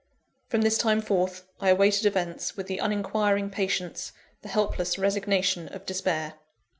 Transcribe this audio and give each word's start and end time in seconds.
From 0.49 0.61
this 0.63 0.79
time 0.79 0.99
forth, 0.99 1.43
I 1.59 1.69
awaited 1.69 2.07
events 2.07 2.57
with 2.57 2.65
the 2.65 2.79
uninquiring 2.79 3.51
patience, 3.51 4.13
the 4.41 4.47
helpless 4.49 4.97
resignation 4.97 5.67
of 5.67 5.85
despair. 5.85 6.39